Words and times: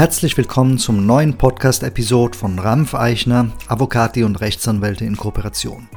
Herzlich 0.00 0.34
willkommen 0.38 0.78
zum 0.78 1.04
neuen 1.04 1.36
Podcast-Episode 1.36 2.34
von 2.34 2.58
Rampf 2.58 2.94
Eichner, 2.94 3.50
Avocati 3.68 4.24
und 4.24 4.40
Rechtsanwälte 4.40 5.04
in 5.04 5.14
Kooperation. 5.14 5.90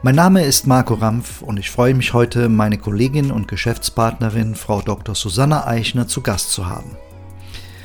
Mein 0.00 0.14
Name 0.14 0.42
ist 0.42 0.66
Marco 0.66 0.94
Rampf 0.94 1.42
und 1.42 1.58
ich 1.58 1.70
freue 1.70 1.92
mich 1.92 2.14
heute, 2.14 2.48
meine 2.48 2.78
Kollegin 2.78 3.30
und 3.30 3.46
Geschäftspartnerin 3.46 4.54
Frau 4.54 4.80
Dr. 4.80 5.14
Susanna 5.14 5.66
Eichner 5.66 6.08
zu 6.08 6.22
Gast 6.22 6.52
zu 6.52 6.70
haben. 6.70 6.96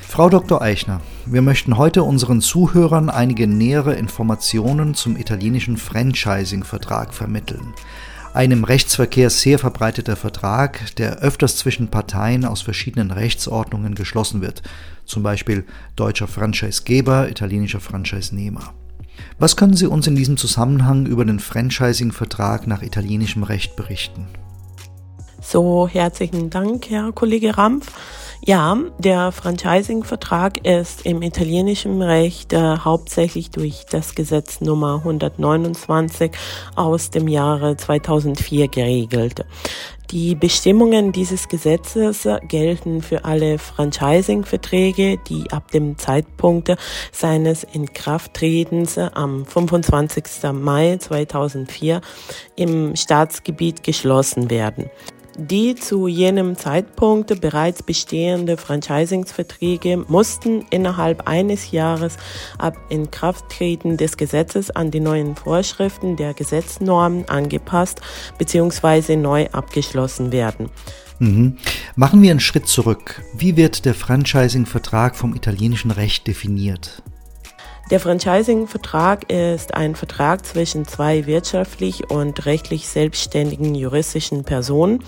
Frau 0.02 0.30
Dr. 0.30 0.61
Eichner, 0.61 1.02
wir 1.25 1.42
möchten 1.42 1.78
heute 1.78 2.04
unseren 2.04 2.39
Zuhörern 2.39 3.10
einige 3.10 3.46
nähere 3.46 3.96
Informationen 3.96 4.93
zum 4.93 5.18
italienischen 5.18 5.76
Franchising-Vertrag 5.76 7.14
vermitteln 7.14 7.73
ein 8.33 8.51
im 8.51 8.64
Rechtsverkehr 8.64 9.29
sehr 9.29 9.60
verbreiteter 9.60 10.15
Vertrag, 10.15 10.96
der 10.97 11.20
öfters 11.20 11.57
zwischen 11.57 11.89
Parteien 11.89 12.46
aus 12.46 12.61
verschiedenen 12.61 13.11
Rechtsordnungen 13.11 13.96
geschlossen 13.96 14.42
wird, 14.42 14.61
zum 15.06 15.24
Beispiel 15.24 15.65
deutscher 15.96 16.28
Franchisegeber, 16.28 17.29
italienischer 17.29 17.79
Franchisenehmer. 17.79 18.73
Was 19.37 19.56
können 19.56 19.75
Sie 19.75 19.87
uns 19.87 20.07
in 20.07 20.15
diesem 20.15 20.37
Zusammenhang 20.37 21.06
über 21.06 21.25
den 21.25 21.39
Franchising-Vertrag 21.39 22.68
nach 22.68 22.82
italienischem 22.82 23.43
Recht 23.43 23.75
berichten? 23.75 24.28
So, 25.42 25.87
herzlichen 25.87 26.50
Dank, 26.50 26.89
Herr 26.89 27.11
Kollege 27.11 27.57
Rampf. 27.57 27.92
Ja, 28.46 28.78
der 28.98 29.34
Franchising-Vertrag 29.34 30.66
ist 30.66 31.06
im 31.06 31.21
italienischen 31.21 32.02
Recht 32.02 32.53
äh, 32.53 32.78
hauptsächlich 32.78 33.52
durch 33.52 33.86
das 33.92 34.16
Gesetz 34.16 34.62
Nummer 34.62 34.95
129 34.95 36.31
aus 36.75 37.10
dem 37.10 37.28
Jahre 37.28 37.76
2004 37.76 38.70
geregelt. 38.70 39.45
Die 40.12 40.36
Bestimmungen 40.36 41.12
dieses 41.12 41.50
Gesetzes 41.50 42.28
gelten 42.48 43.02
für 43.02 43.26
alle 43.26 43.60
Franchising-Verträge, 43.60 45.17
die 45.28 45.52
ab 45.52 45.70
dem 45.72 45.98
Zeitpunkt 45.98 46.76
seines 47.12 47.66
Inkrafttretens 47.66 48.98
am 48.98 49.45
25. 49.45 50.23
Mai 50.54 50.98
2004 50.98 52.00
im 52.56 52.95
Staatsgebiet 52.95 53.84
geschlossen 53.84 54.50
werden. 54.50 54.90
Die 55.42 55.73
zu 55.76 56.08
jenem 56.08 56.58
Zeitpunkt 56.58 57.40
bereits 57.40 57.82
bestehende 57.82 58.58
Franchisingsverträge 58.58 60.04
mussten 60.09 60.66
innerhalb 60.70 61.30
eines 61.30 61.72
Jahres 61.72 62.18
ab 62.58 62.76
Inkrafttreten 62.90 63.95
des 63.95 64.17
Gesetzes 64.17 64.70
an 64.70 64.92
die 64.92 65.00
neuen 65.00 65.38
Vorschriften 65.38 66.17
der 66.17 66.34
Gesetznormen 66.34 67.30
angepasst 67.30 68.02
bzw. 68.38 69.16
neu 69.16 69.48
abgeschlossen 69.54 70.34
werden. 70.34 70.70
Mhm. 71.20 71.56
Machen 71.95 72.22
wir 72.22 72.32
einen 72.32 72.42
Schritt 72.42 72.67
zurück. 72.67 73.22
Wie 73.34 73.56
wird 73.56 73.86
der 73.86 73.94
Franchising-Vertrag 73.94 75.16
vom 75.16 75.34
italienischen 75.36 75.92
Recht 75.92 76.28
definiert? 76.28 77.02
Der 77.90 78.00
Franchising-Vertrag 78.00 79.32
ist 79.32 79.73
ein 79.73 79.95
Vertrag 79.95 80.45
zwischen 80.45 80.86
zwei 80.86 81.26
wirtschaftlich 81.26 82.12
und 82.12 82.45
rechtlich 82.45 82.88
selbstständigen 82.88 83.73
juristischen 83.73 84.44
Personen, 84.44 85.04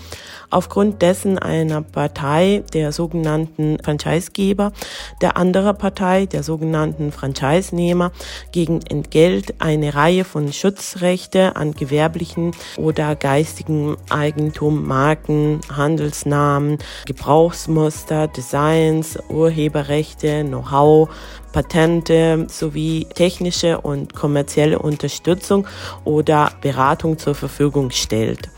aufgrund 0.50 1.00
dessen 1.00 1.38
einer 1.38 1.82
Partei, 1.82 2.64
der 2.72 2.90
sogenannten 2.90 3.78
Franchisegeber, 3.84 4.72
der 5.20 5.36
anderen 5.36 5.78
Partei, 5.78 6.26
der 6.26 6.42
sogenannten 6.42 7.12
Franchisenehmer, 7.12 8.10
gegen 8.50 8.82
Entgelt 8.82 9.60
eine 9.60 9.94
Reihe 9.94 10.24
von 10.24 10.52
Schutzrechte 10.52 11.54
an 11.54 11.74
gewerblichen 11.74 12.50
oder 12.78 13.14
geistigen 13.14 13.96
Eigentum, 14.10 14.84
Marken, 14.88 15.60
Handelsnamen, 15.72 16.78
Gebrauchsmuster, 17.06 18.26
Designs, 18.26 19.20
Urheberrechte, 19.28 20.42
Know-how, 20.42 21.08
Patente 21.52 22.46
sowie 22.48 23.06
technische 23.14 23.80
und 23.80 24.14
kommerzielle 24.14 24.78
Unterstützung 24.78 25.66
oder 26.04 26.52
Beratung 26.60 27.18
zur 27.18 27.34
Verfügung 27.34 27.90
stellt. 27.90 28.48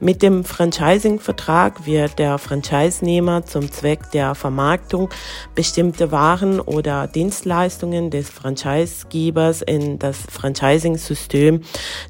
Mit 0.00 0.22
dem 0.22 0.44
Franchising-Vertrag 0.44 1.86
wird 1.86 2.18
der 2.18 2.38
Franchisenehmer 2.38 3.44
zum 3.44 3.70
Zweck 3.70 4.10
der 4.12 4.34
Vermarktung 4.34 5.10
bestimmte 5.54 6.12
Waren 6.12 6.60
oder 6.60 7.06
Dienstleistungen 7.06 8.10
des 8.10 8.30
Franchisegebers 8.30 9.62
in 9.62 9.98
das 9.98 10.18
Franchising-System 10.30 11.62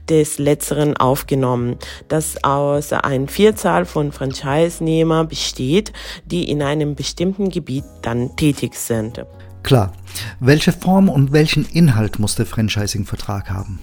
des 0.09 0.39
Letzteren 0.39 0.97
aufgenommen, 0.97 1.79
das 2.09 2.45
aus 2.45 2.93
einer 2.93 3.29
Vielzahl 3.29 3.87
von 3.87 4.13
Franchisenehmer 4.13 5.25
besteht, 5.25 5.93
die 6.27 6.51
in 6.51 6.63
einem 6.63 6.95
bestimmten 6.95 7.49
Gebiet 7.51 7.85
dann 8.03 8.37
tätig 8.37 8.75
sind. 8.75 9.25
Klar. 9.63 9.93
Welche 10.41 10.73
Form 10.73 11.09
und 11.09 11.33
welchen 11.33 11.65
Inhalt 11.65 12.19
muss 12.19 12.35
der 12.35 12.47
Franchising-Vertrag 12.47 13.51
haben? 13.51 13.81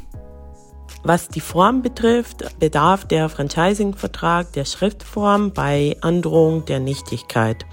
Was 1.04 1.28
die 1.28 1.42
Form 1.42 1.82
betrifft, 1.84 2.60
bedarf 2.60 3.06
der 3.06 3.30
Franchising-Vertrag 3.30 4.52
der 4.54 4.66
Schriftform 4.66 5.52
bei 5.52 5.96
Androhung 6.02 6.66
der 6.66 6.80
Nichtigkeit. 6.80 7.66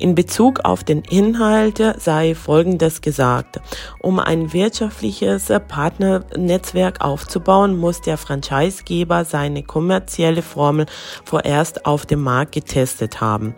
In 0.00 0.14
Bezug 0.14 0.60
auf 0.64 0.84
den 0.84 1.02
Inhalt 1.02 1.82
sei 1.98 2.36
Folgendes 2.36 3.00
gesagt. 3.00 3.58
Um 4.00 4.20
ein 4.20 4.52
wirtschaftliches 4.52 5.50
Partnernetzwerk 5.66 7.00
aufzubauen, 7.00 7.76
muss 7.76 8.00
der 8.00 8.16
Franchisegeber 8.16 9.24
seine 9.24 9.64
kommerzielle 9.64 10.42
Formel 10.42 10.86
vorerst 11.24 11.84
auf 11.84 12.06
dem 12.06 12.22
Markt 12.22 12.52
getestet 12.52 13.20
haben. 13.20 13.56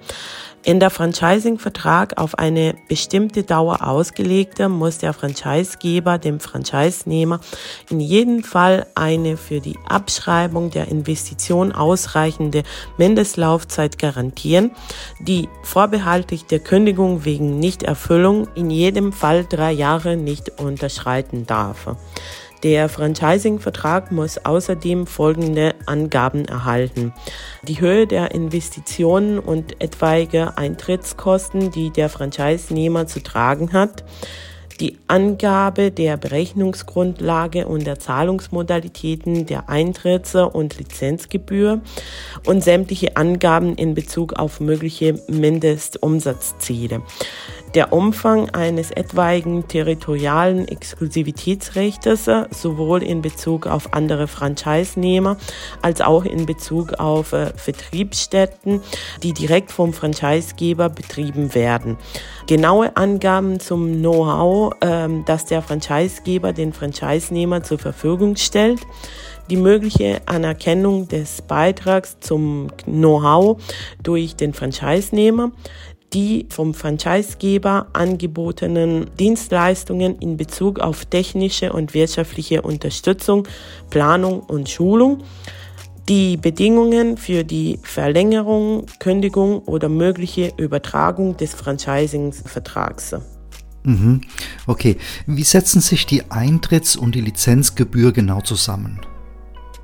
In 0.63 0.79
der 0.79 0.91
Franchising-Vertrag 0.91 2.19
auf 2.19 2.39
eine 2.39 2.75
bestimmte 2.87 3.45
Dauer 3.45 3.83
ausgelegte, 3.83 4.69
muss 4.69 4.99
der 4.99 5.15
Franchisegeber 5.15 6.19
dem 6.19 6.39
Franchisenehmer 6.39 7.41
in 7.89 7.99
jedem 7.99 8.45
Fall 8.45 8.87
eine 8.95 9.39
für 9.39 9.61
die 9.61 9.79
Abschreibung 9.89 10.71
der 10.71 10.89
Investition 10.89 11.73
ausreichende 11.73 12.63
Mindestlaufzeit 12.99 13.99
garantieren, 13.99 14.73
die 15.19 15.49
vorbehaltlich 15.63 16.45
der 16.45 16.59
Kündigung 16.59 17.25
wegen 17.25 17.59
Nichterfüllung 17.59 18.47
in 18.55 18.71
jedem 18.71 19.15
Fall 19.15 19.47
drei 19.49 19.73
Jahre 19.73 20.19
nicht 20.19 20.61
unterschreiten 20.61 21.47
darf. 21.47 21.87
Der 22.63 22.91
Franchising-Vertrag 22.91 24.13
muss 24.13 24.45
außerdem 24.45 25.07
folgende 25.07 25.75
Angaben 25.87 26.45
erhalten. 26.45 27.15
Die 27.63 27.81
Höhe 27.81 28.07
der 28.07 28.33
Investitionen 28.33 29.39
und 29.39 29.81
etwaige 29.81 30.59
Eintrittskosten, 30.59 31.71
die 31.71 31.91
der 31.91 32.11
Franchisenehmer 32.11 33.07
zu 33.07 33.23
tragen 33.23 33.73
hat, 33.73 34.05
die 34.81 34.99
Angabe 35.09 35.91
der 35.91 36.17
Berechnungsgrundlage 36.17 37.67
und 37.67 37.87
der 37.87 37.99
Zahlungsmodalitäten 37.99 39.47
der 39.47 39.69
Eintritts- 39.69 40.35
und 40.35 40.79
Lizenzgebühr 40.79 41.83
und 42.47 42.65
sämtliche 42.65 43.17
Angaben 43.17 43.75
in 43.75 43.95
Bezug 43.95 44.33
auf 44.35 44.61
mögliche 44.61 45.21
Mindestumsatzziele. 45.29 47.03
Der 47.77 47.93
Umfang 47.93 48.51
eines 48.51 48.91
etwaigen 48.91 49.69
territorialen 49.69 50.67
Exklusivitätsrechts 50.67 52.29
sowohl 52.51 53.05
in 53.05 53.23
Bezug 53.23 53.69
auf 53.69 53.95
andere 53.95 54.27
Franchisenehmer 54.27 55.37
als 55.81 56.01
auch 56.01 56.25
in 56.25 56.47
Bezug 56.47 56.95
auf 56.95 57.33
äh, 57.33 57.53
Vertriebsstätten, 57.55 58.81
die 59.23 59.33
direkt 59.33 59.71
vom 59.71 59.93
Franchisegeber 59.93 60.89
betrieben 60.89 61.55
werden. 61.55 61.97
Genaue 62.49 62.97
Angaben 62.97 63.61
zum 63.61 63.99
Know-how, 63.99 64.70
äh, 64.81 65.09
das 65.27 65.47
der 65.47 65.63
Franchisegeber 65.63 66.53
den 66.53 66.73
Franchisenehmer 66.73 67.63
zur 67.63 67.79
Verfügung 67.79 68.37
stellt 68.37 68.81
die 69.51 69.57
mögliche 69.57 70.23
Anerkennung 70.27 71.09
des 71.09 71.43
Beitrags 71.43 72.19
zum 72.21 72.69
Know-how 72.85 73.61
durch 74.03 74.37
den 74.37 74.55
Franchisenehmer, 74.55 75.51
die 76.13 76.47
vom 76.49 76.73
Franchisegeber 76.75 77.89
angebotenen 77.93 79.11
Dienstleistungen 79.19 80.19
in 80.19 80.37
Bezug 80.37 80.79
auf 80.79 81.05
technische 81.05 81.73
und 81.73 81.95
wirtschaftliche 81.95 82.63
Unterstützung, 82.63 83.47
Planung 83.91 84.41
und 84.41 84.69
Schulung, 84.69 85.19
die 86.09 86.37
Bedingungen 86.37 87.17
für 87.17 87.45
die 87.45 87.79
Verlängerung, 87.83 88.87
Kündigung 88.99 89.61
oder 89.61 89.89
mögliche 89.89 90.53
Übertragung 90.57 91.37
des 91.37 91.55
Franchising-Vertrags. 91.55 93.17
Mhm. 93.83 94.21
Okay, 94.67 94.97
wie 95.27 95.45
setzen 95.45 95.81
sich 95.81 96.07
die 96.07 96.25
Eintritts- 96.25 96.97
und 96.97 97.15
die 97.15 97.21
Lizenzgebühr 97.21 98.13
genau 98.13 98.41
zusammen? 98.41 99.01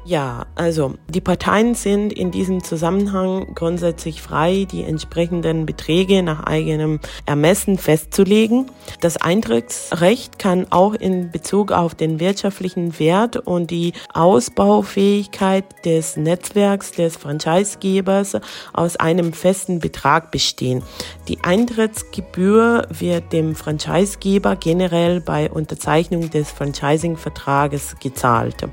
Ja, 0.06 0.46
also 0.54 0.94
die 1.08 1.20
Parteien 1.20 1.74
sind 1.74 2.12
in 2.12 2.30
diesem 2.30 2.62
Zusammenhang 2.62 3.56
grundsätzlich 3.56 4.22
frei, 4.22 4.64
die 4.70 4.84
entsprechenden 4.84 5.66
Beträge 5.66 6.22
nach 6.22 6.44
eigenem 6.44 7.00
Ermessen 7.24 7.76
festzulegen. 7.76 8.70
Das 9.00 9.16
Eintrittsrecht 9.16 10.38
kann 10.38 10.68
auch 10.70 10.94
in 10.94 11.32
Bezug 11.32 11.72
auf 11.72 11.96
den 11.96 12.20
wirtschaftlichen 12.20 13.00
Wert 13.00 13.36
und 13.36 13.72
die 13.72 13.94
Ausbaufähigkeit 14.14 15.64
des 15.84 16.16
Netzwerks 16.16 16.92
des 16.92 17.16
Franchisegebers 17.16 18.36
aus 18.72 18.96
einem 18.96 19.32
festen 19.32 19.80
Betrag 19.80 20.30
bestehen. 20.30 20.84
Die 21.26 21.42
Eintrittsgebühr 21.42 22.86
wird 22.90 23.32
dem 23.32 23.56
Franchisegeber 23.56 24.54
generell 24.54 25.20
bei 25.20 25.50
Unterzeichnung 25.50 26.30
des 26.30 26.52
Franchising-Vertrages 26.52 27.96
gezahlt. 27.98 28.68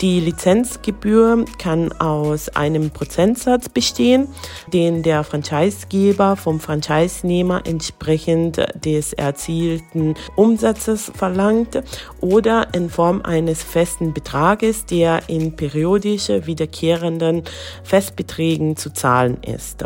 Die 0.00 0.20
Lizenzgebühr 0.56 1.44
kann 1.58 1.92
aus 1.92 2.48
einem 2.48 2.90
Prozentsatz 2.90 3.68
bestehen, 3.68 4.28
den 4.72 5.02
der 5.02 5.22
Franchisegeber 5.22 6.36
vom 6.36 6.60
Franchisenehmer 6.60 7.66
entsprechend 7.66 8.58
des 8.82 9.12
erzielten 9.12 10.14
Umsatzes 10.34 11.12
verlangt 11.14 11.82
oder 12.20 12.68
in 12.74 12.88
Form 12.88 13.20
eines 13.22 13.62
festen 13.62 14.14
Betrages, 14.14 14.86
der 14.86 15.28
in 15.28 15.56
periodisch 15.56 16.28
wiederkehrenden 16.28 17.42
Festbeträgen 17.84 18.76
zu 18.76 18.92
zahlen 18.92 19.36
ist. 19.42 19.84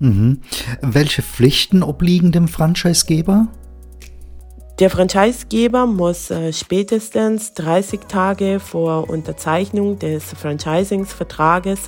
Mhm. 0.00 0.42
Welche 0.82 1.22
Pflichten 1.22 1.82
obliegen 1.82 2.30
dem 2.30 2.46
Franchisegeber? 2.46 3.48
Der 4.78 4.90
Franchisegeber 4.90 5.86
muss 5.86 6.30
äh, 6.30 6.52
spätestens 6.52 7.52
30 7.54 8.02
Tage 8.06 8.60
vor 8.60 9.10
Unterzeichnung 9.10 9.98
des 9.98 10.22
Franchising-Vertrages 10.34 11.80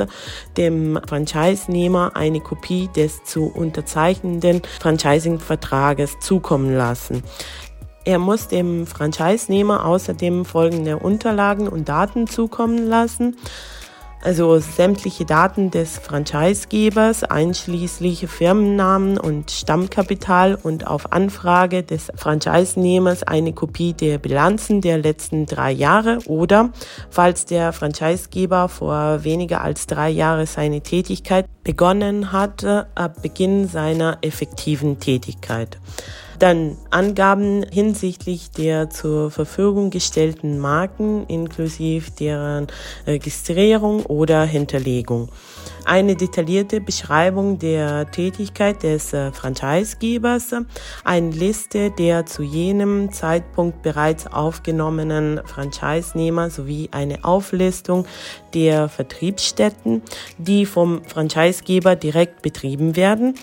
dem 0.56 0.98
Franchisenehmer 1.06 2.16
eine 2.16 2.40
Kopie 2.40 2.88
des 2.96 3.22
zu 3.22 3.46
unterzeichnenden 3.46 4.62
Franchising-Vertrages 4.80 6.18
zukommen 6.18 6.74
lassen. 6.74 7.22
Er 8.04 8.18
muss 8.18 8.48
dem 8.48 8.88
Franchisenehmer 8.88 9.86
außerdem 9.86 10.44
folgende 10.44 10.96
Unterlagen 10.98 11.68
und 11.68 11.88
Daten 11.88 12.26
zukommen 12.26 12.88
lassen 12.88 13.36
also 14.22 14.58
sämtliche 14.58 15.24
Daten 15.24 15.70
des 15.70 15.98
Franchisegebers, 15.98 17.24
einschließlich 17.24 18.26
Firmennamen 18.28 19.18
und 19.18 19.50
Stammkapital 19.50 20.58
und 20.62 20.86
auf 20.86 21.12
Anfrage 21.12 21.82
des 21.82 22.12
Franchisenehmers 22.14 23.22
eine 23.22 23.52
Kopie 23.52 23.94
der 23.94 24.18
Bilanzen 24.18 24.80
der 24.80 24.98
letzten 24.98 25.46
drei 25.46 25.72
Jahre 25.72 26.18
oder, 26.26 26.70
falls 27.08 27.46
der 27.46 27.72
Franchisegeber 27.72 28.68
vor 28.68 29.24
weniger 29.24 29.62
als 29.62 29.86
drei 29.86 30.10
Jahren 30.10 30.46
seine 30.46 30.82
Tätigkeit 30.82 31.46
begonnen 31.64 32.32
hatte, 32.32 32.88
ab 32.94 33.22
Beginn 33.22 33.68
seiner 33.68 34.18
effektiven 34.22 34.98
Tätigkeit. 34.98 35.78
Dann 36.40 36.78
Angaben 36.88 37.66
hinsichtlich 37.70 38.50
der 38.50 38.88
zur 38.88 39.30
Verfügung 39.30 39.90
gestellten 39.90 40.58
Marken 40.58 41.26
inklusive 41.26 42.10
deren 42.12 42.66
Registrierung 43.06 44.06
oder 44.06 44.44
Hinterlegung 44.44 45.28
eine 45.84 46.16
detaillierte 46.16 46.80
Beschreibung 46.80 47.58
der 47.58 48.10
Tätigkeit 48.10 48.82
des 48.82 49.12
äh, 49.12 49.32
Franchisegebers, 49.32 50.54
eine 51.04 51.30
Liste 51.30 51.90
der 51.90 52.26
zu 52.26 52.42
jenem 52.42 53.12
Zeitpunkt 53.12 53.82
bereits 53.82 54.26
aufgenommenen 54.26 55.40
Franchisenehmer 55.44 56.50
sowie 56.50 56.88
eine 56.92 57.24
Auflistung 57.24 58.06
der 58.54 58.88
Vertriebsstätten, 58.88 60.02
die 60.38 60.66
vom 60.66 61.04
Franchisegeber 61.04 61.96
direkt 61.96 62.42
betrieben 62.42 62.96
werden, 62.96 63.34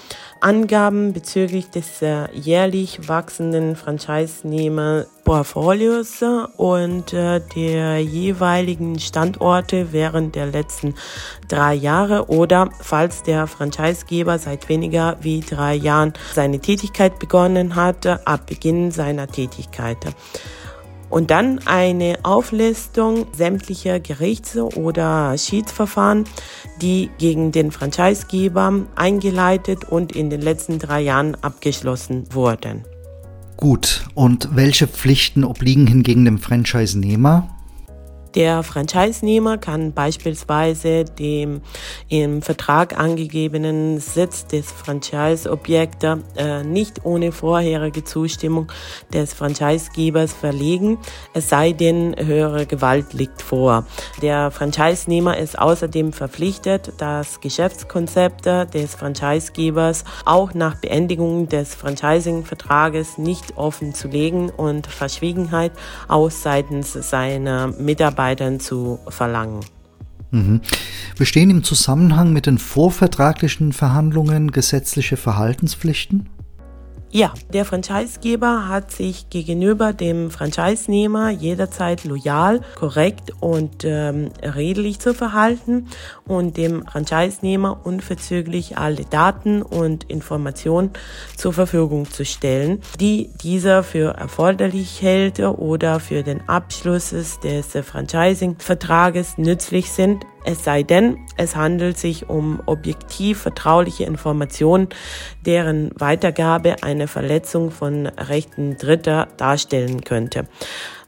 Angaben 0.42 1.14
bezüglich 1.14 1.70
des 1.70 2.02
äh, 2.02 2.32
jährlich 2.34 3.08
wachsenden 3.08 3.76
Franchisenehmer 3.76 5.06
Portfolios 5.28 6.24
und 6.56 7.12
äh, 7.12 7.42
der 7.54 8.00
jeweiligen 8.00 8.98
Standorte 8.98 9.92
während 9.92 10.36
der 10.36 10.46
letzten 10.46 10.96
drei 11.50 11.74
Jahre 11.74 12.30
oder 12.30 12.70
falls 12.80 13.24
der 13.24 13.46
Franchisegeber 13.46 14.40
seit 14.40 14.70
weniger 14.70 15.18
wie 15.20 15.42
drei 15.42 15.76
Jahren 15.76 16.14
seine 16.34 16.60
Tätigkeit 16.60 17.20
begonnen 17.20 17.76
hatte, 17.76 18.26
ab 18.26 18.48
Beginn 18.48 18.92
seiner 18.92 19.28
Tätigkeit. 19.28 19.98
Und 21.10 21.30
dann 21.30 21.60
eine 21.66 22.20
Auflistung 22.24 23.28
sämtlicher 23.34 24.00
Gerichts- 24.00 24.56
oder 24.56 25.38
Schiedsverfahren, 25.38 26.24
die 26.82 27.10
gegen 27.18 27.52
den 27.52 27.72
Franchisegeber 27.72 28.86
eingeleitet 28.96 29.84
und 29.90 30.16
in 30.16 30.30
den 30.30 30.42
letzten 30.42 30.80
drei 30.80 31.02
Jahren 31.02 31.36
abgeschlossen 31.44 32.34
wurden. 32.34 32.86
Gut, 33.58 34.06
und 34.14 34.50
welche 34.56 34.88
Pflichten 34.88 35.44
obliegen 35.44 35.88
hingegen 35.88 36.26
dem 36.26 36.38
Franchise-Nehmer? 36.38 37.57
Der 38.36 38.62
Franchisenehmer 38.64 39.58
kann 39.58 39.94
beispielsweise 39.94 41.06
dem 41.06 41.62
im 42.10 42.42
Vertrag 42.42 43.00
angegebenen 43.00 44.00
Sitz 44.00 44.46
des 44.48 44.72
Franchise-Objekts 44.72 46.06
äh, 46.36 46.64
nicht 46.64 47.06
ohne 47.06 47.32
vorherige 47.32 48.04
Zustimmung 48.04 48.72
des 49.14 49.34
Franchisegebers 49.34 50.34
verlegen, 50.34 50.98
es 51.34 51.50
sei 51.50 51.72
denn, 51.72 52.16
höhere 52.18 52.66
Gewalt 52.66 53.14
liegt 53.14 53.42
vor. 53.42 53.86
Der 54.22 54.52
Franchisenehmer 54.52 55.38
ist 55.38 55.58
außerdem 55.58 56.12
verpflichtet, 56.14 56.94
das 56.98 57.40
Geschäftskonzept 57.40 58.46
des 58.46 58.96
Franchisegebers 58.96 60.04
auch 60.26 60.54
nach 60.54 60.76
Beendigung 60.76 61.48
des 61.48 61.76
Franchising-Vertrages 61.76 63.18
nicht 63.18 63.58
offen 63.58 63.94
zu 63.94 64.08
legen 64.08 64.50
und 64.50 64.88
Verschwiegenheit 64.88 65.72
aus 66.08 66.44
seitens 66.44 66.94
seiner 66.94 67.68
Mitarbeiter 67.68 68.17
Mitarbeitern 68.18 68.60
zu 68.60 69.00
verlangen. 69.08 69.62
Mhm. 70.32 70.62
Bestehen 71.18 71.50
im 71.50 71.64
Zusammenhang 71.64 72.34
mit 72.34 72.48
den 72.48 72.58
vorvertraglichen 72.58 73.72
Verhandlungen 73.72 74.52
gesetzliche 74.52 75.18
Verhaltenspflichten? 75.18 76.28
Ja, 77.18 77.34
der 77.52 77.66
Franchisegeber 77.66 78.68
hat 78.68 78.92
sich 78.92 79.32
gegenüber 79.32 79.92
dem 79.92 80.30
Franchisenehmer 80.30 81.32
jederzeit 81.32 82.04
loyal, 82.04 82.62
korrekt 82.76 83.32
und 83.40 83.84
ähm, 83.86 84.30
redlich 84.44 85.00
zu 85.00 85.16
verhalten 85.16 85.88
und 86.28 86.58
dem 86.58 86.86
Franchisenehmer 86.86 87.80
unverzüglich 87.84 88.78
alle 88.78 89.04
Daten 89.04 89.64
und 89.64 90.04
Informationen 90.04 90.92
zur 91.36 91.54
Verfügung 91.54 92.08
zu 92.08 92.24
stellen, 92.24 92.84
die 93.00 93.32
dieser 93.42 93.82
für 93.82 94.14
erforderlich 94.14 95.02
hält 95.02 95.40
oder 95.40 96.00
für 96.00 96.22
den 96.22 96.48
Abschluss 96.48 97.10
des 97.10 97.68
Franchising-Vertrages 97.84 99.40
nützlich 99.40 99.92
sind, 99.92 100.24
es 100.48 100.64
sei 100.64 100.82
denn, 100.82 101.18
es 101.36 101.58
handelt 101.58 101.98
sich 101.98 102.30
um 102.30 102.62
objektiv 102.68 103.42
vertrauliche 103.42 104.06
Informationen, 104.06 104.88
deren 105.46 105.92
Weitergabe 106.00 106.78
eine 106.84 107.10
Verletzung 107.10 107.70
von 107.70 108.08
Rechten 108.08 108.78
Dritter 108.78 109.28
darstellen 109.36 110.06
könnte. 110.06 110.48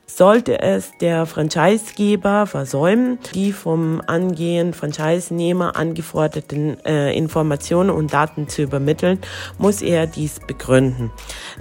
Sollte 0.10 0.60
es 0.60 0.92
der 1.00 1.28
Franchisegeber 1.28 2.48
versäumen, 2.48 3.20
die 3.36 3.54
vom 3.54 4.02
angehenden 4.08 4.74
Franchisenehmer 4.74 5.76
angeforderten 5.76 6.84
äh, 6.84 7.16
Informationen 7.16 7.92
und 7.92 8.12
Daten 8.12 8.50
zu 8.50 8.64
übermitteln, 8.64 9.20
muss 9.60 9.84
er 9.84 10.08
dies 10.08 10.40
begründen. 10.40 11.12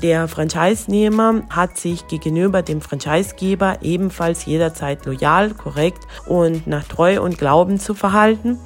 Der 0.03 0.29
Franchisenehmer 0.29 1.43
hat 1.51 1.77
sich 1.77 2.09
gegenüber 2.09 2.63
dem 2.63 2.81
Franchisegeber 2.81 3.79
ebenfalls 3.83 4.47
jederzeit 4.47 5.05
loyal, 5.05 5.51
korrekt 5.51 6.05
und 6.27 6.67
nach 6.67 6.85
Treu 6.85 7.21
und 7.21 7.37
Glauben 7.37 7.79
zu 7.79 7.93
verhalten 7.93 8.59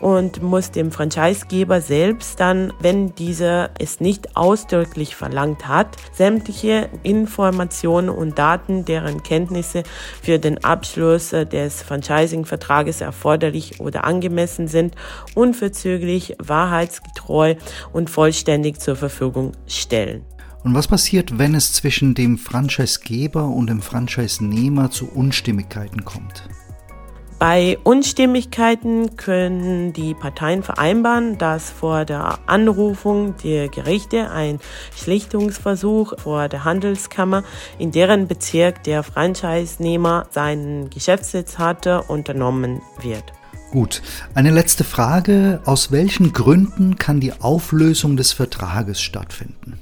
und 0.00 0.42
muss 0.42 0.70
dem 0.70 0.90
Franchisegeber 0.90 1.80
selbst 1.80 2.40
dann, 2.40 2.72
wenn 2.80 3.14
dieser 3.14 3.70
es 3.78 4.00
nicht 4.00 4.36
ausdrücklich 4.36 5.14
verlangt 5.14 5.68
hat, 5.68 5.96
sämtliche 6.12 6.88
Informationen 7.02 8.08
und 8.08 8.38
Daten, 8.38 8.84
deren 8.84 9.22
Kenntnisse 9.22 9.82
für 10.22 10.38
den 10.38 10.64
Abschluss 10.64 11.30
des 11.30 11.82
Franchising-Vertrages 11.82 13.00
erforderlich 13.00 13.80
oder 13.80 14.04
angemessen 14.04 14.68
sind, 14.68 14.94
unverzüglich, 15.34 16.36
wahrheitsgetreu 16.38 17.54
und 17.92 18.10
vollständig 18.10 18.80
zur 18.80 18.96
Verfügung 18.96 19.52
stellen. 19.66 20.24
Und 20.62 20.74
was 20.74 20.88
passiert, 20.88 21.38
wenn 21.38 21.54
es 21.54 21.72
zwischen 21.72 22.14
dem 22.14 22.36
Franchisegeber 22.36 23.44
und 23.44 23.68
dem 23.68 23.80
Franchisenehmer 23.80 24.90
zu 24.90 25.10
Unstimmigkeiten 25.10 26.04
kommt? 26.04 26.48
Bei 27.40 27.78
Unstimmigkeiten 27.84 29.16
können 29.16 29.94
die 29.94 30.12
Parteien 30.12 30.62
vereinbaren, 30.62 31.38
dass 31.38 31.70
vor 31.70 32.04
der 32.04 32.38
Anrufung 32.44 33.34
der 33.42 33.70
Gerichte 33.70 34.30
ein 34.30 34.60
Schlichtungsversuch 34.94 36.18
vor 36.20 36.48
der 36.48 36.64
Handelskammer, 36.64 37.42
in 37.78 37.92
deren 37.92 38.28
Bezirk 38.28 38.84
der 38.84 39.02
Franchise-Nehmer 39.02 40.26
seinen 40.30 40.90
Geschäftssitz 40.90 41.56
hatte, 41.56 42.02
unternommen 42.02 42.82
wird. 43.00 43.24
Gut, 43.70 44.02
eine 44.34 44.50
letzte 44.50 44.84
Frage. 44.84 45.62
Aus 45.64 45.90
welchen 45.90 46.34
Gründen 46.34 46.96
kann 46.96 47.20
die 47.20 47.32
Auflösung 47.40 48.18
des 48.18 48.34
Vertrages 48.34 49.00
stattfinden? 49.00 49.80